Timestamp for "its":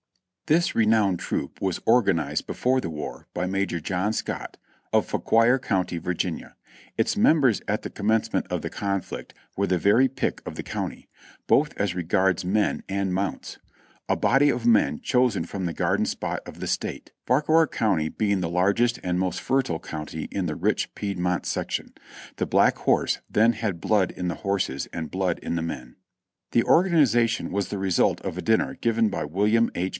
6.97-7.15